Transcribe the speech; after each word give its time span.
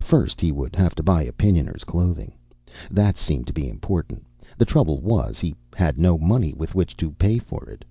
First, 0.00 0.40
he 0.40 0.52
would 0.52 0.74
have 0.74 0.94
to 0.94 1.02
buy 1.02 1.26
Opinioners' 1.26 1.84
clothing. 1.84 2.32
That 2.90 3.18
seemed 3.18 3.46
to 3.48 3.52
be 3.52 3.68
important. 3.68 4.24
The 4.56 4.64
trouble 4.64 5.02
was, 5.02 5.38
he 5.38 5.54
had 5.76 5.98
no 5.98 6.16
money 6.16 6.54
with 6.54 6.74
which 6.74 6.96
to 6.96 7.10
pay 7.10 7.36
for 7.38 7.68
it. 7.68 7.84